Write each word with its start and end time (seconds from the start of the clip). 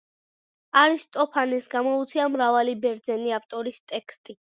არისტოფანეს 0.83 1.67
გამოუცია 1.73 2.25
მრავალი 2.37 2.73
ბერძენი 2.87 3.35
ავტორის 3.39 3.79
ტექსტი. 3.93 4.37